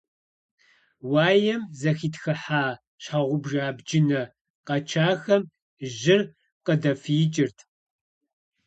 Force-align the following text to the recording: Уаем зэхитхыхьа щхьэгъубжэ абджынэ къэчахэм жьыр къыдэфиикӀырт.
Уаем 1.11 1.61
зэхитхыхьа 1.79 2.63
щхьэгъубжэ 3.01 3.59
абджынэ 3.69 4.21
къэчахэм 4.67 5.43
жьыр 5.97 6.21
къыдэфиикӀырт. 6.65 7.59